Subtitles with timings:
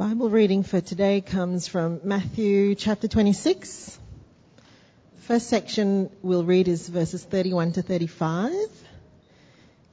[0.00, 3.98] Bible reading for today comes from Matthew chapter 26.
[5.26, 8.50] First section we'll read is verses 31 to 35,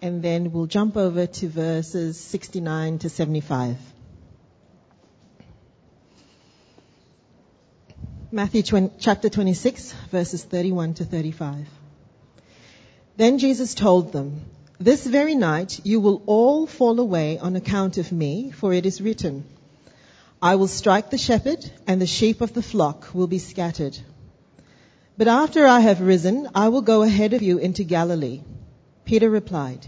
[0.01, 3.75] and then we'll jump over to verses 69 to 75.
[8.31, 11.67] Matthew 20, chapter 26, verses 31 to 35.
[13.17, 14.39] Then Jesus told them,
[14.79, 19.01] This very night you will all fall away on account of me, for it is
[19.01, 19.43] written,
[20.41, 23.97] I will strike the shepherd, and the sheep of the flock will be scattered.
[25.17, 28.41] But after I have risen, I will go ahead of you into Galilee.
[29.03, 29.87] Peter replied,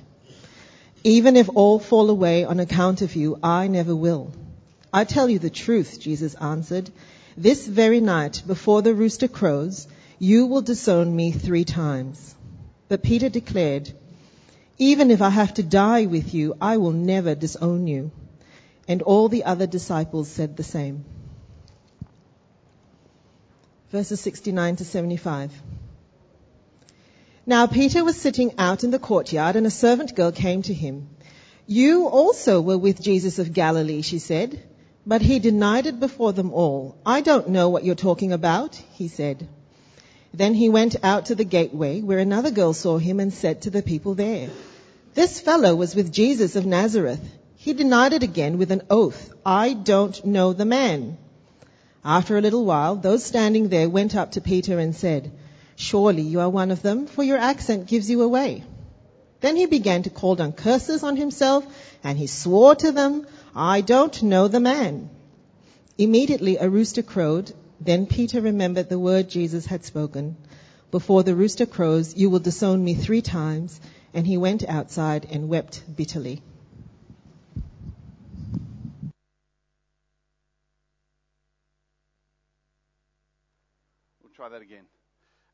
[1.04, 4.32] Even if all fall away on account of you, I never will.
[4.92, 6.90] I tell you the truth, Jesus answered.
[7.38, 9.88] This very night, before the rooster crows,
[10.18, 12.34] you will disown me three times.
[12.88, 13.94] But Peter declared,
[14.80, 18.10] Even if I have to die with you, I will never disown you.
[18.90, 21.06] And all the other disciples said the same
[23.92, 25.52] verses 69 to 75.
[27.46, 31.10] Now Peter was sitting out in the courtyard and a servant girl came to him.
[31.66, 34.64] You also were with Jesus of Galilee, she said.
[35.08, 36.98] But he denied it before them all.
[37.06, 39.48] I don't know what you're talking about, he said.
[40.34, 43.72] Then he went out to the gateway where another girl saw him and said to
[43.72, 44.50] the people there,
[45.16, 47.22] This fellow was with Jesus of Nazareth.
[47.62, 49.34] He denied it again with an oath.
[49.46, 51.18] I don't know the man.
[52.06, 55.30] After a little while, those standing there went up to Peter and said,
[55.76, 58.64] Surely you are one of them, for your accent gives you away.
[59.42, 61.66] Then he began to call down curses on himself,
[62.02, 65.10] and he swore to them, I don't know the man.
[65.98, 67.52] Immediately a rooster crowed.
[67.82, 70.38] Then Peter remembered the word Jesus had spoken.
[70.92, 73.82] Before the rooster crows, you will disown me three times.
[74.14, 76.42] And he went outside and wept bitterly.
[84.50, 84.86] Try that again.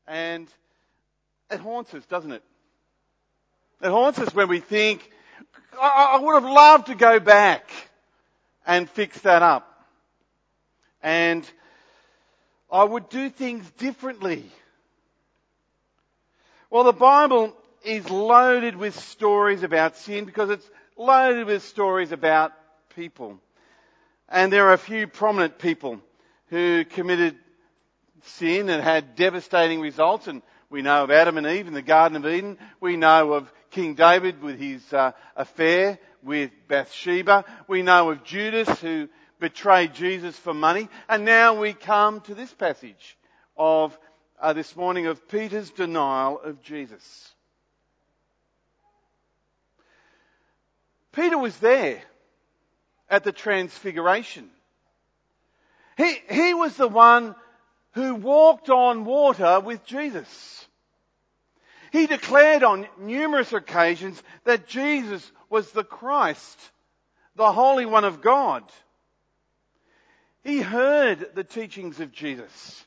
[0.06, 0.48] And
[1.50, 2.42] it haunts us, doesn't it?
[3.82, 5.10] It haunts us when we think,
[5.80, 7.70] I, would have loved to go back
[8.66, 9.84] and fix that up.
[11.02, 11.48] And
[12.70, 14.44] I would do things differently.
[16.70, 17.54] Well, the Bible
[17.84, 22.52] is loaded with stories about sin because it's loaded with stories about
[22.94, 23.38] people.
[24.28, 26.00] And there are a few prominent people
[26.48, 27.36] who committed
[28.22, 30.26] sin and had devastating results.
[30.26, 32.58] And we know of Adam and Eve in the Garden of Eden.
[32.80, 37.44] We know of King David with his uh, affair with Bathsheba.
[37.68, 40.88] We know of Judas who betrayed Jesus for money.
[41.08, 43.16] And now we come to this passage
[43.56, 43.96] of
[44.40, 47.32] uh, this morning of Peter's denial of Jesus.
[51.12, 52.02] Peter was there
[53.08, 54.50] at the transfiguration.
[55.96, 57.34] He, he was the one
[57.96, 60.66] who walked on water with Jesus.
[61.92, 66.60] He declared on numerous occasions that Jesus was the Christ,
[67.36, 68.64] the Holy One of God.
[70.44, 72.84] He heard the teachings of Jesus.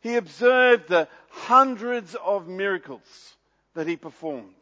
[0.00, 3.36] He observed the hundreds of miracles
[3.74, 4.54] that he performed.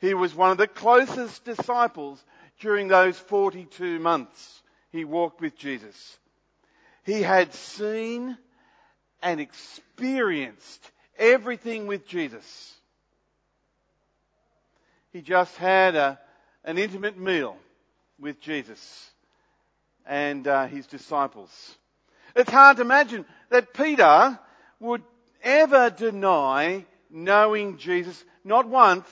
[0.00, 2.24] He was one of the closest disciples
[2.58, 6.18] during those 42 months he walked with Jesus.
[7.04, 8.36] He had seen
[9.22, 12.74] and experienced everything with Jesus.
[15.12, 16.18] He just had a,
[16.64, 17.56] an intimate meal
[18.18, 19.10] with Jesus
[20.06, 21.50] and uh, his disciples.
[22.36, 24.38] It's hard to imagine that Peter
[24.78, 25.02] would
[25.42, 29.06] ever deny knowing Jesus, not once,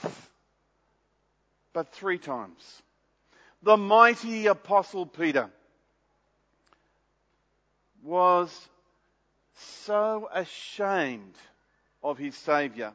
[1.73, 2.81] but three times.
[3.61, 5.49] The mighty apostle Peter
[8.01, 8.49] was
[9.59, 11.35] so ashamed
[12.03, 12.93] of his Saviour.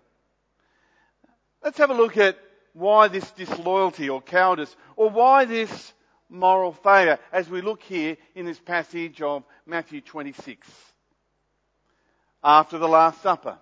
[1.62, 2.38] Let's have a look at
[2.72, 5.92] why this disloyalty or cowardice or why this
[6.28, 10.69] moral failure as we look here in this passage of Matthew 26.
[12.43, 13.58] After the Last Supper,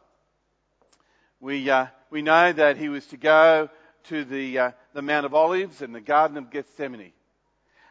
[1.41, 3.69] we, uh, we know that he was to go
[4.05, 7.13] to the, uh, the Mount of Olives and the Garden of Gethsemane.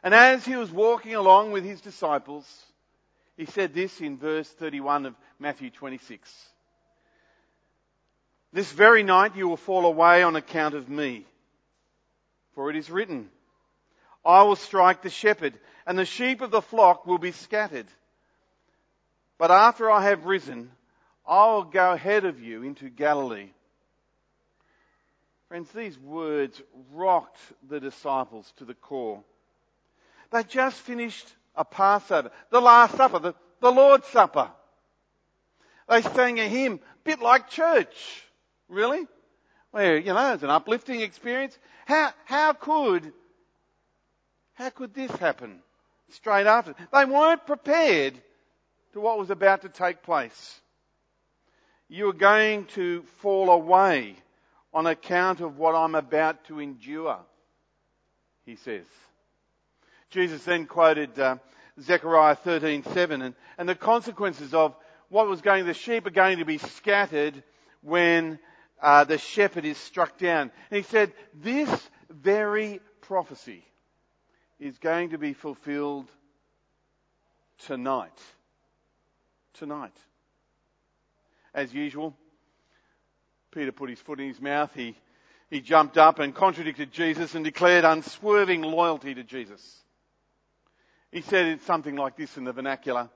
[0.03, 2.45] And as he was walking along with his disciples,
[3.41, 6.31] he said this in verse 31 of Matthew 26.
[8.53, 11.25] This very night you will fall away on account of me.
[12.53, 13.31] For it is written,
[14.23, 15.55] I will strike the shepherd
[15.88, 17.88] and the sheep of the flock will be scattered.
[19.39, 20.69] But after I have risen,
[21.27, 23.49] I will go ahead of you into Galilee.
[25.47, 26.61] Friends, these words
[26.93, 29.23] rocked the disciples to the core.
[30.29, 31.25] They just finished
[31.56, 34.50] a Passover, the Last Supper, the, the Lord's Supper.
[35.89, 38.24] They sang a hymn, a bit like church.
[38.69, 39.07] Really?
[39.71, 41.57] Where, you know, it's an uplifting experience.
[41.86, 43.12] How, how could,
[44.53, 45.59] how could this happen
[46.09, 46.75] straight after?
[46.94, 48.13] They weren't prepared
[48.94, 50.59] to what was about to take place.
[51.89, 54.15] You are going to fall away
[54.74, 57.19] on account of what I'm about to endure,
[58.45, 58.86] he says.
[60.11, 61.37] Jesus then quoted uh,
[61.81, 64.75] Zechariah 13:7, and, and the consequences of
[65.09, 65.65] what was going.
[65.65, 67.43] The sheep are going to be scattered
[67.81, 68.37] when
[68.81, 70.51] uh, the shepherd is struck down.
[70.69, 71.69] And he said, this
[72.09, 73.63] very prophecy
[74.59, 76.09] is going to be fulfilled
[77.65, 78.19] tonight.
[79.53, 79.95] Tonight.
[81.53, 82.15] As usual,
[83.51, 84.71] Peter put his foot in his mouth.
[84.73, 84.95] He,
[85.49, 89.81] he jumped up and contradicted Jesus and declared unswerving loyalty to Jesus.
[91.11, 93.09] He said it's something like this in the vernacular.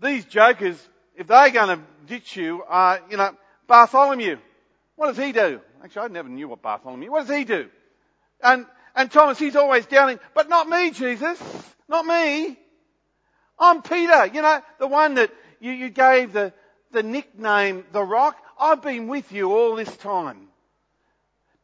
[0.00, 0.76] These jokers,
[1.16, 3.36] if they're going to ditch you, uh, you know,
[3.68, 4.38] Bartholomew,
[4.96, 5.60] what does he do?
[5.82, 7.68] Actually, I never knew what Bartholomew, what does he do?
[8.42, 8.66] And,
[8.96, 11.40] and Thomas, he's always doubting, but not me, Jesus.
[11.88, 12.58] Not me.
[13.58, 15.30] I'm Peter, you know, the one that
[15.60, 16.52] you, you gave the,
[16.90, 18.36] the nickname the rock.
[18.58, 20.48] I've been with you all this time.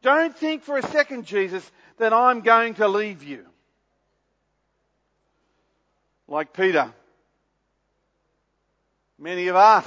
[0.01, 3.45] Don't think for a second, Jesus, that I'm going to leave you
[6.31, 6.93] like Peter.
[9.19, 9.85] Many of us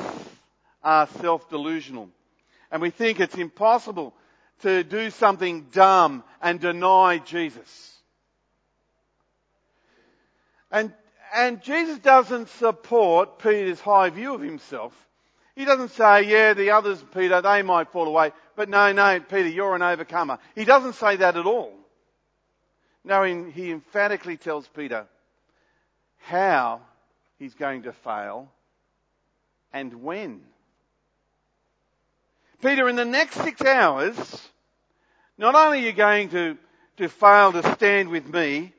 [0.82, 2.10] are self-delusional
[2.70, 4.14] and we think it's impossible
[4.60, 7.92] to do something dumb and deny Jesus.
[10.70, 10.92] And,
[11.34, 14.92] and Jesus doesn't support Peter's high view of himself.
[15.56, 18.32] He doesn't say, yeah, the others, Peter, they might fall away.
[18.54, 20.38] But no, no, Peter, you're an overcomer.
[20.54, 21.72] He doesn't say that at all.
[23.02, 25.06] No, he emphatically tells Peter,
[26.24, 26.80] how
[27.38, 28.50] he's going to fail
[29.72, 30.40] and when.
[32.62, 34.16] Peter, in the next six hours,
[35.36, 36.56] not only are you going to,
[36.96, 38.72] to fail to stand with me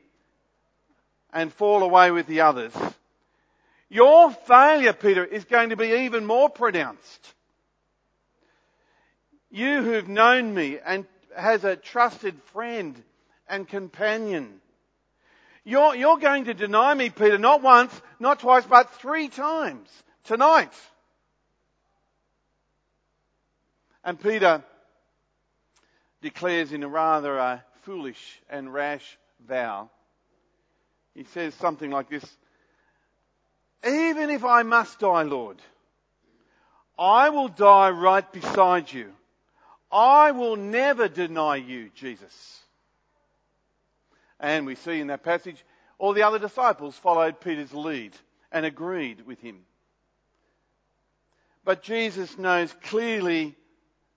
[1.33, 2.73] and fall away with the others,
[3.89, 7.33] your failure, Peter, is going to be even more pronounced.
[9.51, 11.05] You who've known me and
[11.37, 13.01] has a trusted friend
[13.47, 14.61] and companion
[15.65, 19.89] you're, you're going to deny me, Peter, not once, not twice, but three times
[20.23, 20.71] tonight.
[24.03, 24.63] And Peter
[26.21, 29.17] declares in a rather uh, foolish and rash
[29.47, 29.89] vow.
[31.15, 32.25] He says something like this
[33.83, 35.57] Even if I must die, Lord,
[36.97, 39.11] I will die right beside you.
[39.91, 42.64] I will never deny you, Jesus.
[44.39, 45.63] And we see in that passage,
[45.97, 48.13] all the other disciples followed Peter's lead
[48.51, 49.61] and agreed with him.
[51.63, 53.55] But Jesus knows clearly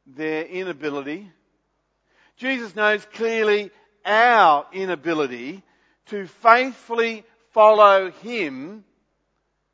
[0.06, 1.30] their inability.
[2.36, 3.70] Jesus knows clearly
[4.04, 5.62] our inability
[6.06, 8.84] to faithfully follow him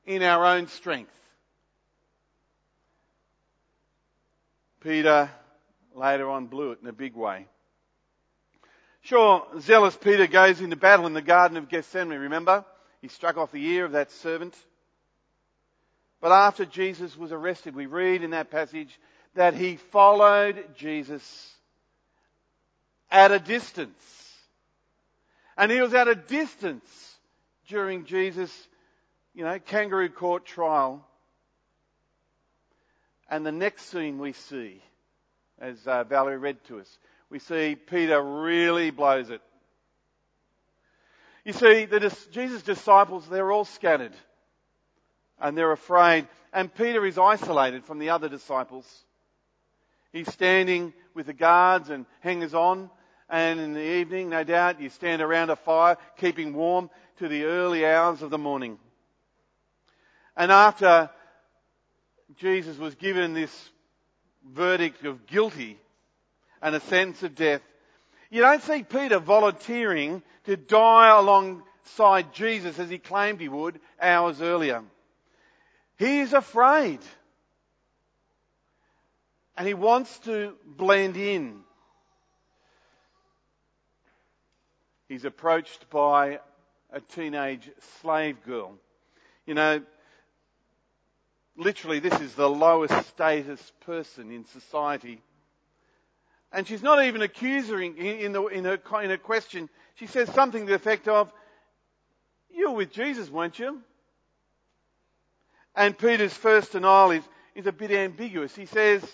[0.07, 1.11] in our own strength.
[4.81, 5.31] Peter
[5.95, 7.47] later on blew it in a big way.
[9.05, 12.65] Sure, zealous Peter goes into battle in the Garden of Gethsemane, remember?
[13.03, 14.57] He struck off the ear of that servant.
[16.23, 18.99] But after Jesus was arrested, we read in that passage
[19.35, 21.53] that he followed Jesus
[23.11, 23.93] at a distance.
[25.59, 26.89] And he was at a distance
[27.69, 28.69] during Jesus'
[29.35, 31.07] you know, kangaroo court trial.
[33.29, 34.83] And the next scene we see,
[35.61, 36.99] as uh, Valerie read to us,
[37.31, 39.41] we see Peter really blows it.
[41.45, 42.01] You see, the,
[42.31, 44.15] Jesus' disciples, they're all scattered
[45.39, 46.27] and they're afraid.
[46.53, 48.87] And Peter is isolated from the other disciples.
[50.13, 52.91] He's standing with the guards and hangers on.
[53.29, 56.89] And in the evening, no doubt, you stand around a fire, keeping warm
[57.19, 58.79] to the early hours of the morning.
[60.37, 61.11] And after
[62.37, 63.71] Jesus was given this
[64.53, 65.79] verdict of guilty,
[66.65, 67.61] and a sense of death.
[68.31, 74.41] You don't see Peter volunteering to die alongside Jesus as he claimed he would hours
[74.41, 74.83] earlier.
[75.99, 77.01] He is afraid.
[79.59, 81.61] And he wants to blend in.
[85.07, 86.41] He's approached by
[86.91, 88.73] a teenage slave girl.
[89.45, 89.83] You know,
[91.59, 95.21] literally this is the lowest status person in society.
[96.55, 99.69] And she's not even accusing in, the, in, her, in her question.
[99.97, 101.33] She says something to the effect of,
[102.49, 103.83] You were with Jesus, weren't you?
[105.75, 107.25] And Peter's first denial is,
[107.57, 108.55] is a bit ambiguous.
[108.55, 109.05] He says,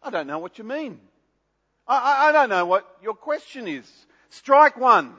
[0.00, 1.00] I don't know what you mean.
[1.88, 3.90] I, I, I don't know what your question is.
[4.30, 5.12] Strike one.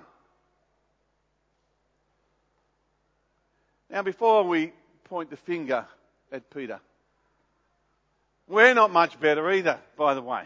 [3.90, 4.72] Now, before we
[5.04, 5.86] point the finger
[6.32, 6.80] at Peter,
[8.48, 10.46] we're not much better either, by the way.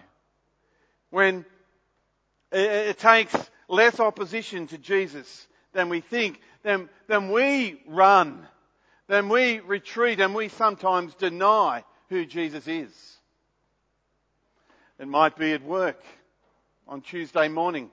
[1.10, 1.46] When
[2.52, 3.36] it takes
[3.68, 8.46] less opposition to Jesus than we think, then, then we run,
[9.08, 12.92] then we retreat, and we sometimes deny who Jesus is.
[15.00, 16.02] It might be at work
[16.88, 17.90] on Tuesday morning,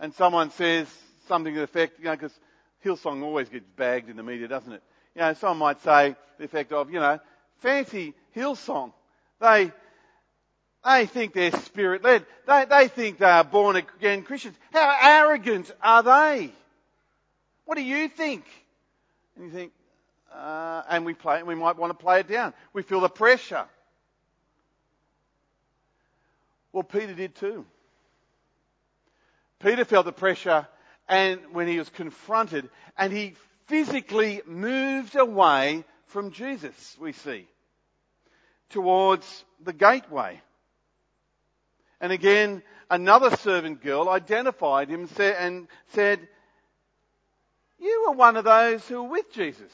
[0.00, 0.88] and someone says
[1.28, 2.38] something to the effect, you know, because
[2.84, 4.82] Hillsong always gets bagged in the media, doesn't it?
[5.14, 7.18] You know, someone might say the effect of, you know,
[7.60, 8.92] fancy Hillsong.
[9.40, 9.72] They,
[10.86, 12.24] they think they're spirit led.
[12.46, 14.56] They, they think they are born again Christians.
[14.72, 16.52] How arrogant are they?
[17.64, 18.44] What do you think?
[19.34, 19.72] And you think,
[20.32, 22.54] uh, and we play, and we might want to play it down.
[22.72, 23.64] We feel the pressure.
[26.72, 27.66] Well, Peter did too.
[29.58, 30.68] Peter felt the pressure
[31.08, 33.34] and when he was confronted and he
[33.66, 37.48] physically moved away from Jesus, we see,
[38.70, 40.40] towards the gateway.
[42.00, 46.20] And again, another servant girl identified him and said,
[47.78, 49.72] you were one of those who were with Jesus.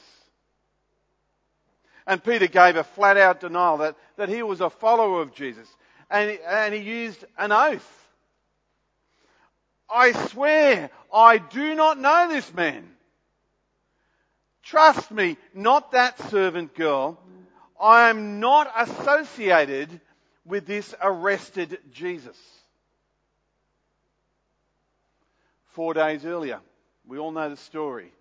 [2.05, 5.67] And Peter gave a flat out denial that, that he was a follower of Jesus.
[6.09, 8.07] And, and he used an oath.
[9.89, 12.89] I swear, I do not know this man.
[14.63, 17.19] Trust me, not that servant girl.
[17.79, 20.01] I am not associated
[20.45, 22.37] with this arrested Jesus.
[25.67, 26.59] Four days earlier,
[27.07, 28.11] we all know the story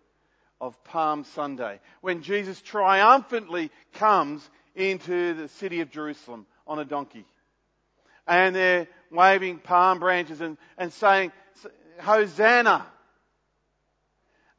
[0.61, 7.26] of Palm Sunday, when Jesus triumphantly comes into the city of Jerusalem on a donkey.
[8.26, 11.33] And they're waving palm branches and, and saying,
[11.99, 12.87] Hosanna.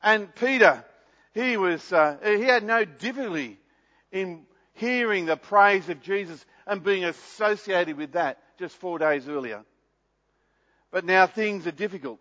[0.03, 0.83] And Peter,
[1.33, 3.57] he was, uh, he had no difficulty
[4.11, 9.63] in hearing the praise of Jesus and being associated with that just four days earlier.
[10.91, 12.19] But now things are difficult.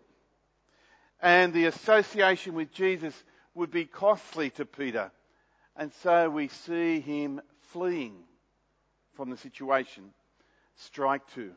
[1.21, 3.13] And the association with Jesus
[3.55, 5.11] would be costly to Peter.
[5.75, 8.15] And so we see him fleeing
[9.15, 10.03] from the situation.
[10.75, 11.51] Strike two.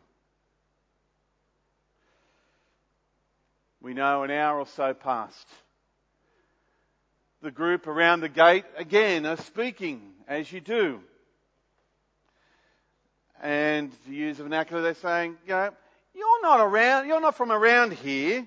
[3.81, 5.49] We know an hour or so passed.
[7.43, 11.01] The group around the gate again are speaking, as you do.
[13.43, 15.71] And to use a vernacular, they're saying, you know,
[16.15, 18.47] you're not around, you're not from around here.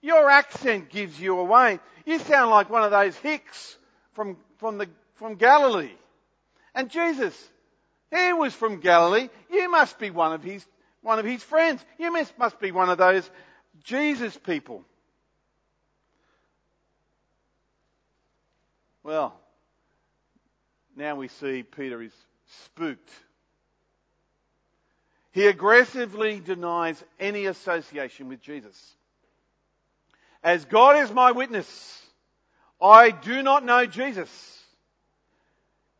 [0.00, 1.80] Your accent gives you away.
[2.04, 3.76] You sound like one of those hicks
[4.12, 5.92] from, from the, from Galilee.
[6.74, 7.34] And Jesus,
[8.10, 9.28] he was from Galilee.
[9.50, 10.64] You must be one of his,
[11.02, 11.84] one of his friends.
[11.98, 13.28] You must, must be one of those
[13.84, 14.84] Jesus people.
[19.02, 19.34] Well,
[20.96, 22.12] now we see Peter is
[22.64, 23.10] spooked.
[25.38, 28.76] He aggressively denies any association with Jesus.
[30.42, 32.02] As God is my witness,
[32.82, 34.28] I do not know Jesus.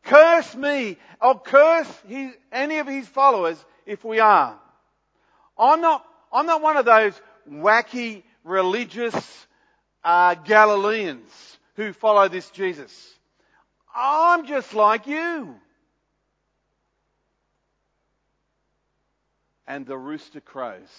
[0.03, 3.55] Curse me, or curse his, any of his followers
[3.85, 4.59] if we are.
[5.57, 7.13] I'm not, I'm not one of those
[7.49, 9.15] wacky religious
[10.03, 11.31] uh, Galileans
[11.77, 12.91] who follow this Jesus.
[13.95, 15.55] I'm just like you.
[19.69, 20.89] And the rooster crows.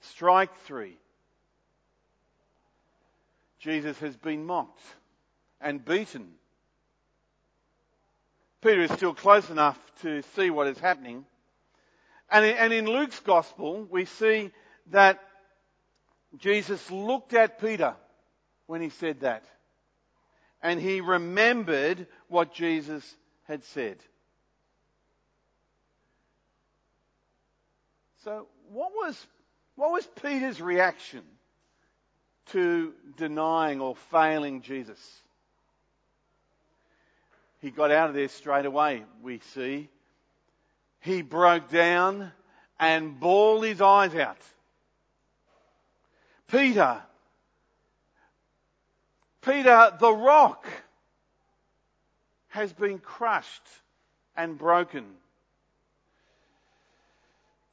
[0.00, 0.98] Strike three.
[3.60, 4.82] Jesus has been mocked
[5.60, 6.32] and beaten.
[8.60, 11.24] Peter is still close enough to see what is happening.
[12.30, 14.50] And in, Luke's gospel, we see
[14.90, 15.20] that
[16.36, 17.94] Jesus looked at Peter
[18.66, 19.44] when he said that.
[20.62, 23.98] And he remembered what Jesus had said.
[28.24, 29.26] So what was,
[29.76, 31.22] what was Peter's reaction
[32.46, 34.98] to denying or failing Jesus?
[37.60, 39.88] He got out of there straight away, we see.
[41.00, 42.32] He broke down
[42.78, 44.40] and bawled his eyes out.
[46.46, 47.00] Peter,
[49.40, 50.66] Peter the rock
[52.48, 53.66] has been crushed
[54.36, 55.04] and broken.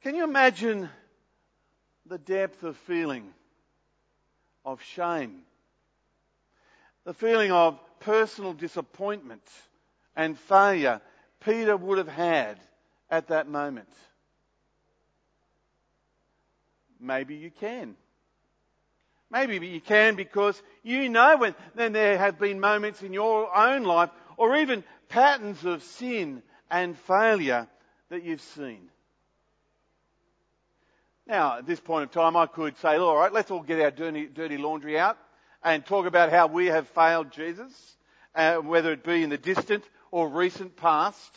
[0.02, 0.88] Can you imagine
[2.06, 3.32] the depth of feeling
[4.64, 5.42] of shame
[7.08, 9.40] the feeling of personal disappointment
[10.14, 11.00] and failure
[11.40, 12.58] Peter would have had
[13.10, 13.88] at that moment.
[17.00, 17.96] Maybe you can.
[19.30, 23.84] Maybe you can because you know when then there have been moments in your own
[23.84, 27.66] life or even patterns of sin and failure
[28.10, 28.90] that you've seen.
[31.28, 33.90] Now, at this point of time, I could say, all right, let's all get our
[33.90, 35.18] dirty, dirty laundry out
[35.62, 37.70] and talk about how we have failed Jesus,
[38.34, 41.36] uh, whether it be in the distant or recent past,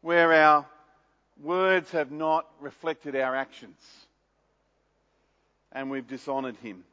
[0.00, 0.66] where our
[1.42, 3.76] words have not reflected our actions
[5.70, 6.84] and we've dishonoured him.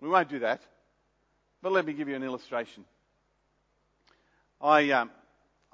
[0.00, 0.60] We won't do that,
[1.62, 2.84] but let me give you an illustration.
[4.60, 5.10] I, um,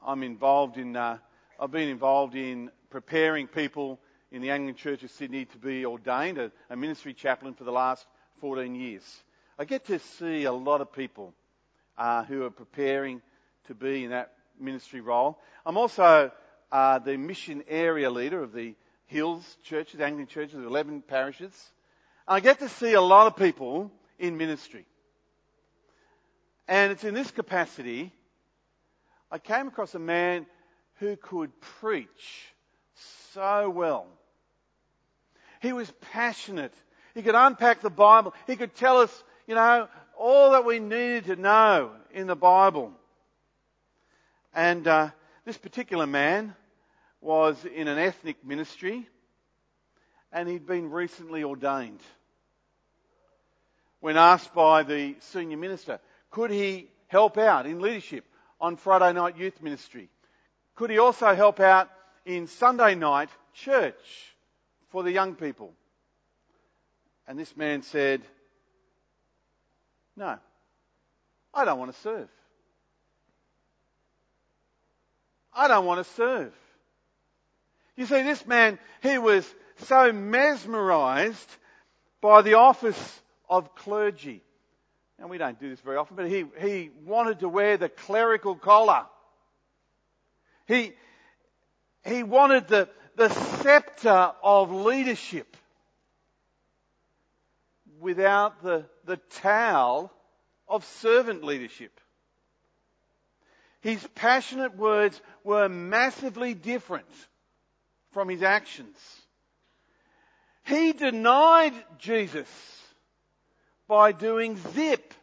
[0.05, 1.19] I'm involved in, uh,
[1.59, 3.99] I've been involved in preparing people
[4.31, 7.73] in the Anglican Church of Sydney to be ordained a, a ministry chaplain for the
[7.73, 8.07] last
[8.41, 9.03] 14 years.
[9.59, 11.35] I get to see a lot of people
[11.97, 13.23] uh, who are preparing
[13.67, 15.39] to be in that ministry role.
[15.67, 16.31] I'm also
[16.71, 18.75] uh, the mission area leader of the
[19.07, 21.55] Hills churches, Anglican churches, 11 parishes.
[22.27, 24.85] I get to see a lot of people in ministry.
[26.69, 28.13] And it's in this capacity
[29.31, 30.47] I came across a man
[31.01, 32.55] who could preach
[33.33, 34.07] so well.
[35.61, 36.73] He was passionate.
[37.15, 38.35] He could unpack the Bible.
[38.47, 42.93] He could tell us, you know, all that we needed to know in the Bible.
[44.55, 45.11] And uh,
[45.45, 46.55] this particular man
[47.21, 49.09] was in an ethnic ministry
[50.33, 52.01] and he'd been recently ordained.
[54.01, 55.99] When asked by the senior minister,
[56.31, 58.25] could he help out in leadership
[58.61, 60.09] on Friday night youth ministry?
[60.77, 61.91] Could he also help out
[62.29, 63.95] in Sunday night church
[64.91, 65.73] for the young people?
[67.27, 68.21] And this man said,
[70.15, 70.39] No,
[71.55, 72.29] I don't want to serve.
[75.55, 76.53] I don't want to serve.
[77.97, 79.45] You see, this man, he was
[79.87, 81.57] so mesmerized
[82.21, 84.43] by the office of clergy.
[85.19, 88.55] And we don't do this very often, but he, he wanted to wear the clerical
[88.55, 89.07] collar.
[90.69, 90.93] He,
[92.09, 95.57] he wanted the, the scepter of leadership
[98.01, 100.13] without the, the towel
[100.69, 102.01] of servant leadership.
[103.81, 107.07] His passionate words were massively different
[108.13, 108.97] from his actions.
[110.65, 112.49] He denied Jesus
[113.87, 115.15] by doing zip.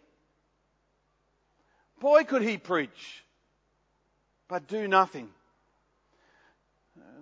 [1.99, 3.23] Boy, could he preach,
[4.47, 5.29] but do nothing.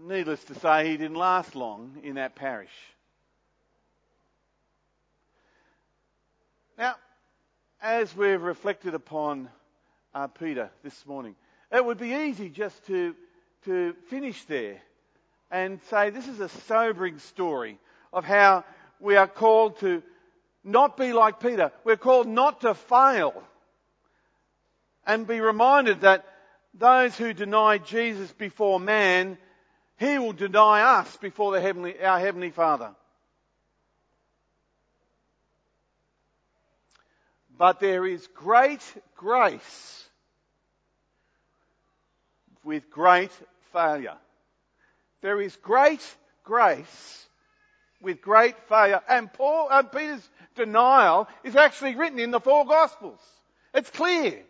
[0.05, 2.73] Needless to say, he didn't last long in that parish.
[6.77, 6.95] Now,
[7.81, 9.47] as we've reflected upon
[10.13, 11.35] uh, Peter this morning,
[11.71, 13.15] it would be easy just to,
[13.63, 14.81] to finish there
[15.49, 17.79] and say this is a sobering story
[18.11, 18.65] of how
[18.99, 20.03] we are called to
[20.65, 21.71] not be like Peter.
[21.85, 23.41] We're called not to fail
[25.07, 26.25] and be reminded that
[26.73, 29.37] those who deny Jesus before man,
[29.97, 32.91] he will deny us before the heavenly, our heavenly Father.
[37.58, 38.82] But there is great
[39.15, 40.03] grace
[42.63, 43.32] with great
[43.71, 44.17] failure.
[45.21, 46.01] There is great
[46.43, 47.25] grace
[48.01, 49.01] with great failure.
[49.08, 53.19] And Paul, and Peter's denial is actually written in the four Gospels.
[53.73, 54.41] It's clear.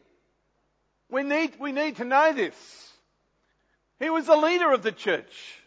[1.10, 2.56] We need, we need to know this.
[4.00, 5.62] He was the leader of the church.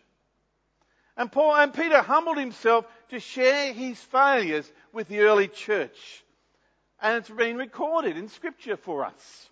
[1.17, 6.25] And Paul and Peter humbled himself to share his failures with the early church.
[7.01, 9.51] And it's been recorded in scripture for us.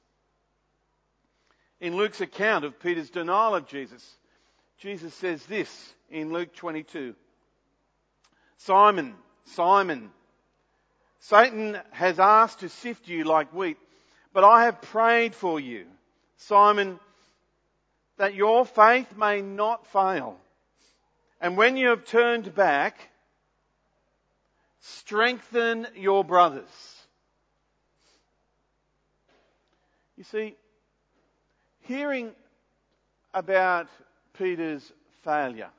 [1.81, 4.05] In Luke's account of Peter's denial of Jesus,
[4.79, 7.15] Jesus says this in Luke 22.
[8.59, 9.15] Simon,
[9.47, 10.11] Simon,
[11.21, 13.79] Satan has asked to sift you like wheat,
[14.33, 15.87] but I have prayed for you,
[16.37, 16.99] Simon,
[18.17, 20.37] that your faith may not fail.
[21.41, 23.11] And when you have turned back,
[24.81, 26.65] strengthen your brothers.
[30.17, 30.55] You see,
[31.81, 32.33] hearing
[33.33, 33.89] about
[34.39, 35.71] Peter's failure,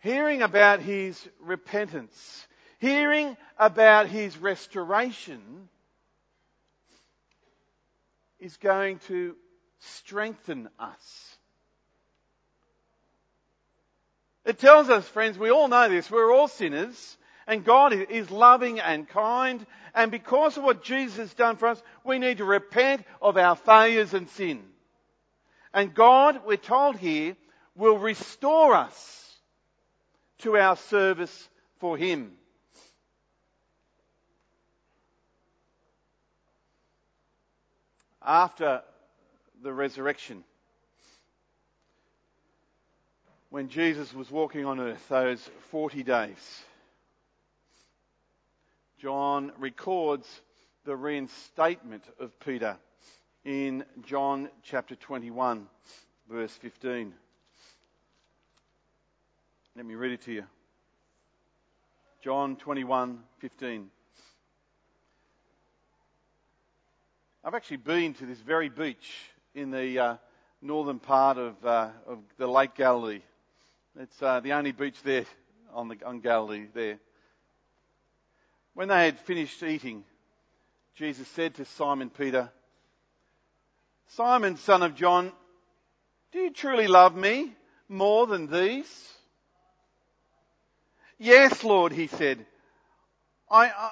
[0.00, 2.46] hearing about his repentance,
[2.78, 5.68] hearing about his restoration
[8.38, 9.34] is going to
[9.78, 11.36] strengthen us.
[14.44, 18.78] It tells us, friends, we all know this, we're all sinners, And God is loving
[18.78, 19.66] and kind.
[19.94, 23.56] And because of what Jesus has done for us, we need to repent of our
[23.56, 24.62] failures and sin.
[25.72, 27.36] And God, we're told here,
[27.74, 29.36] will restore us
[30.40, 32.32] to our service for Him.
[38.22, 38.82] After
[39.62, 40.44] the resurrection,
[43.50, 45.40] when Jesus was walking on earth those
[45.70, 46.62] 40 days,
[49.00, 50.26] John records
[50.84, 52.76] the reinstatement of Peter
[53.44, 55.66] in John chapter 21,
[56.30, 57.14] verse 15.
[59.76, 60.44] Let me read it to you.
[62.22, 63.90] John 21, 15.
[67.44, 69.14] I've actually been to this very beach
[69.58, 70.16] in the uh,
[70.62, 73.22] northern part of, uh, of the Lake Galilee.
[73.98, 75.24] It's uh, the only beach there
[75.74, 76.98] on, the, on Galilee there.
[78.74, 80.04] When they had finished eating,
[80.94, 82.50] Jesus said to Simon Peter,
[84.14, 85.32] Simon, son of John,
[86.30, 87.52] do you truly love me
[87.88, 89.08] more than these?
[91.18, 92.46] Yes, Lord, he said.
[93.50, 93.90] I, I,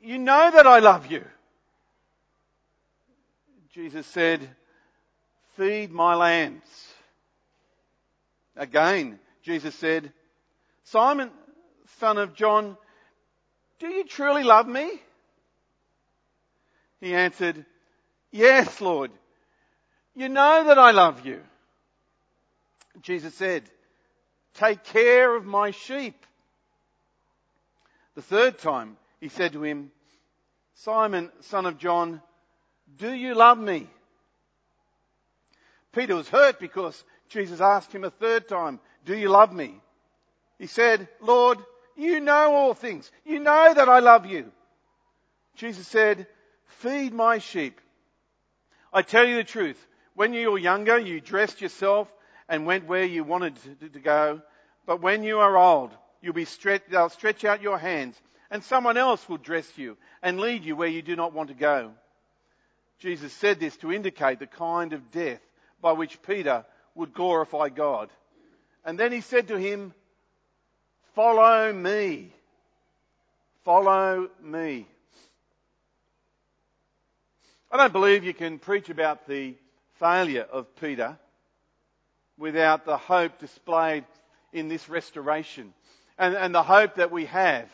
[0.00, 1.24] you know that I love you.
[3.74, 4.48] Jesus said,
[5.58, 6.62] feed my lambs.
[8.56, 10.12] Again, Jesus said,
[10.84, 11.30] Simon,
[11.98, 12.76] son of John,
[13.80, 14.88] do you truly love me?
[17.00, 17.66] He answered,
[18.30, 19.10] Yes, Lord.
[20.14, 21.40] You know that I love you.
[23.02, 23.64] Jesus said,
[24.54, 26.26] Take care of my sheep.
[28.14, 29.90] The third time he said to him,
[30.74, 32.22] Simon, son of John,
[32.96, 33.88] do you love me?
[35.98, 39.74] Peter was hurt because Jesus asked him a third time, Do you love me?
[40.56, 41.58] He said, Lord,
[41.96, 43.10] you know all things.
[43.24, 44.52] You know that I love you.
[45.56, 46.28] Jesus said,
[46.66, 47.80] Feed my sheep.
[48.92, 49.76] I tell you the truth.
[50.14, 52.06] When you were younger, you dressed yourself
[52.48, 54.40] and went where you wanted to go.
[54.86, 58.16] But when you are old, You'll be stretch, they'll stretch out your hands
[58.50, 61.54] and someone else will dress you and lead you where you do not want to
[61.54, 61.92] go.
[62.98, 65.40] Jesus said this to indicate the kind of death
[65.80, 66.64] by which Peter
[66.94, 68.10] would glorify God.
[68.84, 69.92] And then he said to him,
[71.14, 72.32] follow me.
[73.64, 74.86] Follow me.
[77.70, 79.54] I don't believe you can preach about the
[79.98, 81.18] failure of Peter
[82.38, 84.04] without the hope displayed
[84.52, 85.74] in this restoration
[86.16, 87.68] and, and the hope that we have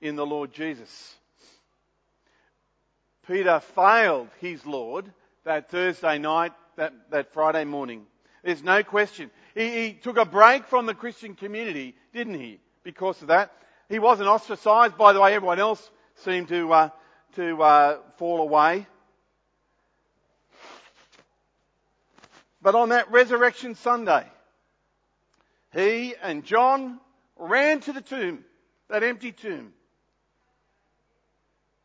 [0.00, 1.14] in the Lord Jesus.
[3.26, 5.10] Peter failed his Lord
[5.44, 8.06] that Thursday night, that, that Friday morning.
[8.42, 9.30] There's no question.
[9.54, 12.60] He, he, took a break from the Christian community, didn't he?
[12.82, 13.52] Because of that.
[13.88, 14.96] He wasn't ostracized.
[14.96, 16.88] By the way, everyone else seemed to, uh,
[17.36, 18.86] to uh, fall away.
[22.60, 24.26] But on that resurrection Sunday,
[25.72, 26.98] he and John
[27.36, 28.44] ran to the tomb,
[28.88, 29.72] that empty tomb.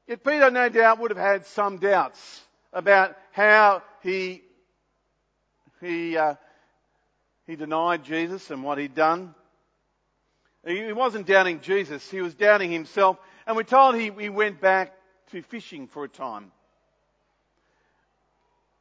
[0.08, 4.42] Yet Peter no doubt would have had some doubts about how he,
[5.82, 6.36] he, uh,
[7.46, 9.34] he denied Jesus and what he'd done.
[10.66, 13.18] He wasn't doubting Jesus, he was doubting himself.
[13.48, 14.94] And we're told he, he went back
[15.32, 16.52] to fishing for a time.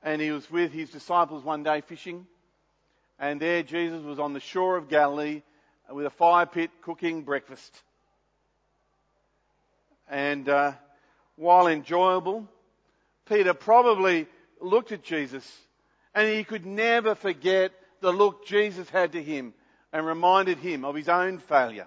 [0.02, 2.26] And he was with his disciples one day fishing.
[3.18, 5.42] And there Jesus was on the shore of Galilee
[5.90, 7.82] with a fire pit cooking breakfast.
[10.08, 10.72] And uh,
[11.37, 12.46] while enjoyable,
[13.26, 14.26] Peter probably
[14.61, 15.50] looked at Jesus
[16.18, 19.54] and he could never forget the look Jesus had to him
[19.92, 21.87] and reminded him of his own failure.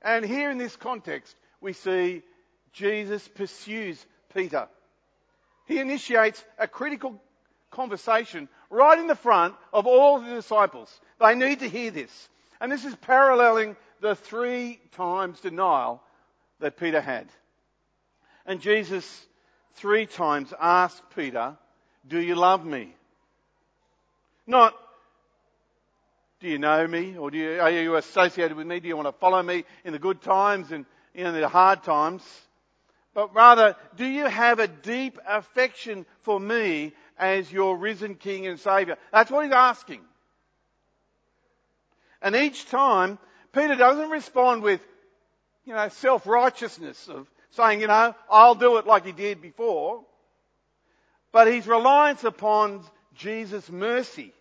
[0.00, 2.22] And here in this context, we see
[2.72, 4.68] Jesus pursues Peter.
[5.66, 7.20] He initiates a critical
[7.72, 11.00] conversation right in the front of all the disciples.
[11.20, 12.28] They need to hear this.
[12.60, 16.00] And this is paralleling the three times denial
[16.60, 17.26] that Peter had.
[18.46, 19.26] And Jesus
[19.74, 21.56] three times asked Peter,
[22.08, 22.94] do you love me?
[24.46, 24.74] Not,
[26.40, 27.16] do you know me?
[27.16, 28.80] Or do you, are you associated with me?
[28.80, 32.22] Do you want to follow me in the good times and in the hard times?
[33.14, 38.60] But rather, do you have a deep affection for me as your risen King and
[38.60, 38.98] Saviour?
[39.10, 40.02] That's what he's asking.
[42.20, 43.18] And each time,
[43.52, 44.80] Peter doesn't respond with,
[45.64, 50.04] you know, self-righteousness of saying, you know, I'll do it like he did before.
[51.36, 52.82] But his reliance upon
[53.14, 54.32] Jesus' mercy.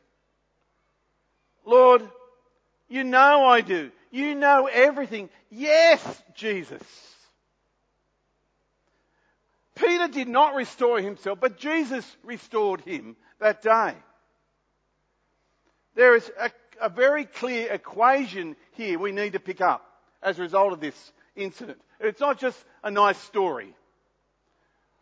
[1.65, 2.01] Lord,
[2.87, 3.91] you know I do.
[4.11, 5.29] You know everything.
[5.49, 6.01] Yes,
[6.35, 6.81] Jesus.
[9.75, 13.93] Peter did not restore himself, but Jesus restored him that day.
[15.95, 19.85] There is a, a very clear equation here we need to pick up
[20.23, 21.81] as a result of this incident.
[21.99, 23.75] It's not just a nice story,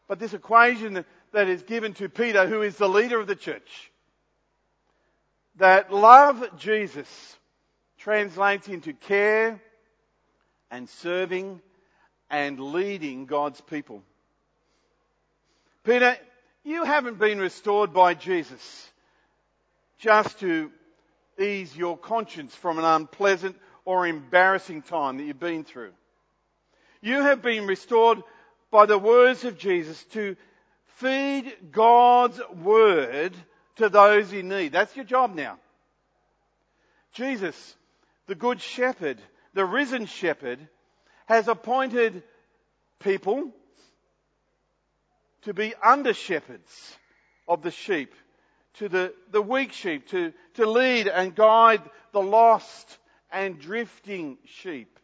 [0.07, 1.05] but this equation that
[1.49, 3.91] is given to Peter, who is the leader of the church,
[5.57, 7.37] that love Jesus
[7.97, 9.61] translates into care
[10.71, 11.61] and serving
[12.29, 14.03] and leading God's people.
[15.83, 16.17] Peter,
[16.63, 18.89] you haven't been restored by Jesus
[19.99, 20.71] just to
[21.39, 25.91] ease your conscience from an unpleasant or embarrassing time that you've been through.
[27.01, 28.23] You have been restored
[28.71, 30.35] by the words of Jesus to
[30.95, 33.33] feed God's word
[33.77, 34.71] to those in need.
[34.71, 35.57] That's your job now.
[37.13, 37.75] Jesus,
[38.27, 39.19] the good shepherd,
[39.53, 40.59] the risen shepherd,
[41.25, 42.23] has appointed
[42.99, 43.51] people
[45.43, 46.97] to be under shepherds
[47.47, 48.13] of the sheep,
[48.75, 52.97] to the, the weak sheep, to, to lead and guide the lost
[53.31, 54.99] and drifting sheep.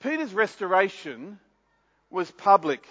[0.00, 1.38] Peter's restoration
[2.10, 2.86] was public.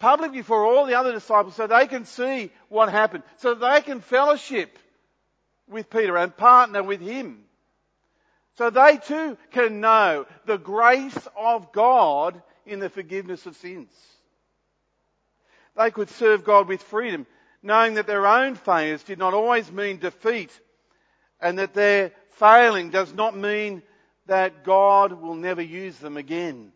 [0.00, 4.00] Public before all the other disciples so they can see what happened, so they can
[4.00, 4.78] fellowship
[5.68, 7.44] with Peter and partner with him.
[8.56, 13.92] So they too can know the grace of God in the forgiveness of sins.
[15.76, 17.26] They could serve God with freedom,
[17.62, 20.50] knowing that their own failures did not always mean defeat
[21.40, 23.82] and that their failing does not mean
[24.26, 26.72] that God will never use them again.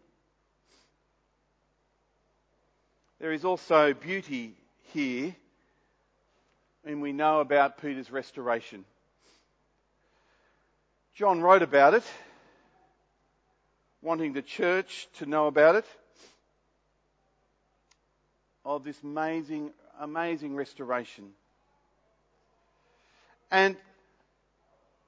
[3.25, 4.55] There is also beauty
[4.93, 5.35] here
[6.85, 8.85] and we know about Peter's restoration.
[11.15, 12.03] John wrote about it,
[14.03, 15.87] wanting the church to know about it,
[18.63, 21.31] of this amazing, amazing restoration.
[23.51, 23.75] And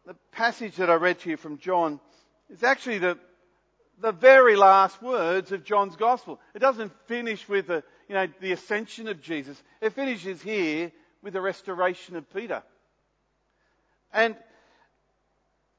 [0.06, 2.00] the passage that I read to you from John
[2.48, 3.18] is actually the,
[4.00, 6.40] the very last words of John's gospel.
[6.54, 9.60] It doesn't finish with the, you know, the ascension of Jesus.
[9.80, 10.92] It finishes here
[11.22, 12.62] with the restoration of Peter.
[14.12, 14.36] And,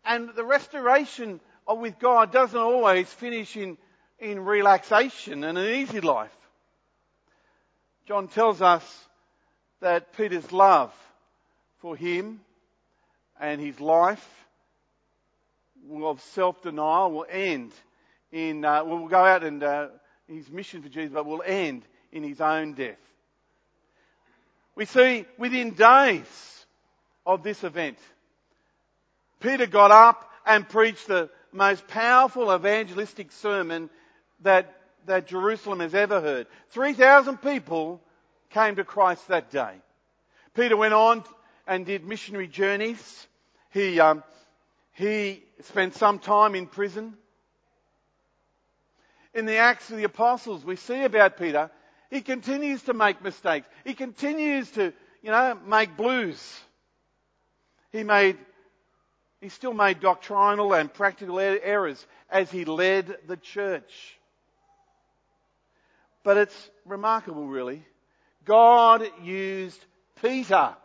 [0.03, 3.77] and the restoration of, with God doesn't always finish in,
[4.19, 6.35] in relaxation and an easy life.
[8.07, 8.83] John tells us
[9.81, 10.93] that Peter's love
[11.79, 12.41] for him
[13.39, 14.25] and his life
[16.01, 17.71] of self-denial will end
[18.31, 19.87] in, uh, will go out and uh,
[20.27, 22.97] his mission for Jesus, but will end in his own death.
[24.75, 26.65] We see within days
[27.25, 27.97] of this event,
[29.39, 33.89] Peter got up and preached the most powerful evangelistic sermon
[34.41, 34.73] that,
[35.05, 36.47] that Jerusalem has ever heard.
[36.71, 38.01] 3,000 people
[38.49, 39.73] came to Christ that day.
[40.53, 41.23] Peter went on
[41.67, 43.27] and did missionary journeys.
[43.71, 44.23] He, um,
[44.93, 47.15] he spent some time in prison.
[49.33, 51.69] In the Acts of the Apostles, we see about Peter,
[52.09, 53.67] he continues to make mistakes.
[53.83, 56.59] He continues to, you know, make blues.
[57.91, 58.37] He made,
[59.41, 64.17] he still made doctrinal and practical er-, errors as he led the church.
[66.23, 67.85] But it's remarkable really.
[68.45, 69.83] God used
[70.21, 70.75] Peter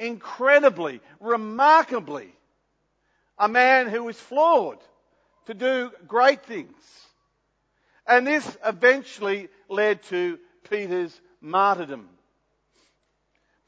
[0.00, 2.34] incredibly, remarkably,
[3.38, 4.78] a man who was flawed
[5.46, 6.74] to do great things.
[8.10, 12.08] And this eventually led to Peter's martyrdom.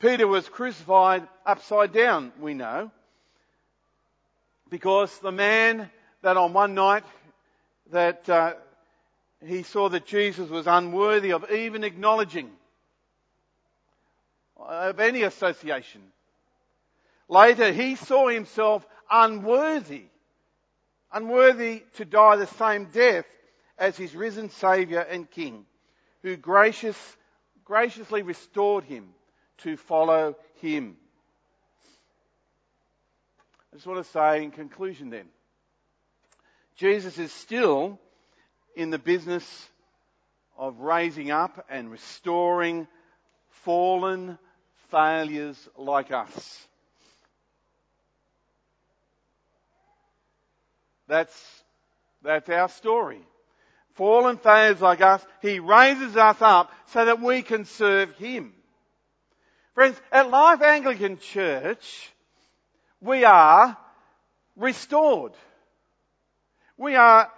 [0.00, 2.90] Peter was crucified upside down, we know,
[4.68, 5.88] because the man
[6.22, 7.04] that on one night
[7.92, 8.54] that uh,
[9.46, 12.50] he saw that Jesus was unworthy of even acknowledging
[14.56, 16.02] of any association
[17.32, 20.04] Later, he saw himself unworthy,
[21.10, 23.24] unworthy to die the same death
[23.82, 25.66] as his risen Saviour and King,
[26.22, 26.96] who gracious,
[27.64, 29.08] graciously restored him
[29.58, 30.96] to follow him.
[33.72, 35.26] I just want to say in conclusion then,
[36.76, 37.98] Jesus is still
[38.76, 39.44] in the business
[40.56, 42.86] of raising up and restoring
[43.64, 44.38] fallen
[44.92, 46.68] failures like us.
[51.08, 51.64] That's,
[52.22, 53.22] that's our story.
[53.94, 58.52] Fallen failures like us, He raises us up so that we can serve Him.
[59.74, 62.10] Friends, at Life Anglican Church,
[63.00, 63.76] we are
[64.56, 65.32] restored.
[66.76, 67.30] We are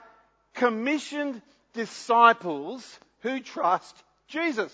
[0.54, 3.96] commissioned disciples who trust
[4.28, 4.72] Jesus.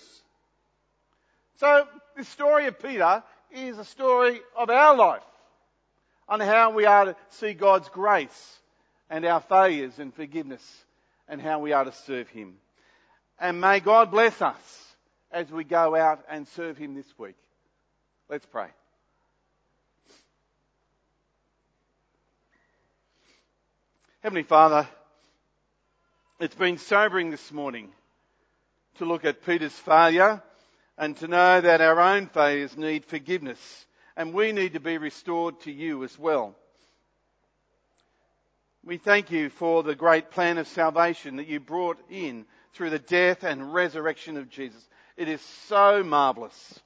[1.57, 5.23] So the story of Peter is a story of our life
[6.27, 8.59] on how we are to see God's grace
[9.09, 10.63] and our failures and forgiveness
[11.27, 12.55] and how we are to serve Him.
[13.39, 14.55] And may God bless us
[15.31, 17.35] as we go out and serve Him this week.
[18.29, 18.67] Let's pray.
[24.21, 24.87] Heavenly Father,
[26.39, 27.89] it's been sobering this morning
[28.99, 30.43] to look at Peter's failure
[30.97, 35.59] and to know that our own failures need forgiveness and we need to be restored
[35.61, 36.55] to you as well.
[38.83, 42.99] We thank you for the great plan of salvation that you brought in through the
[42.99, 44.81] death and resurrection of Jesus.
[45.17, 46.79] It is so marvellous.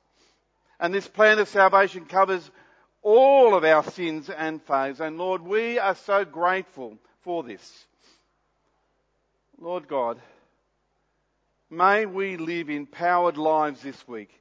[0.80, 2.52] And this plan of salvation covers
[3.02, 5.00] all of our sins and failures.
[5.00, 7.86] And Lord, we are so grateful for this.
[9.58, 10.20] Lord God,
[11.70, 14.32] may we live empowered lives this week,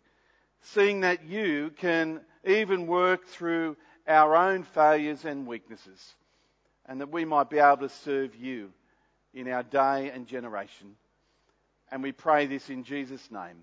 [0.63, 3.77] seeing that you can even work through
[4.09, 6.15] our own failures and weaknesses,
[6.87, 8.71] and that we might be able to serve you
[9.33, 10.97] in our day and generation.
[11.91, 13.63] And we pray this in Jesus' name.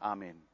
[0.00, 0.45] Amen.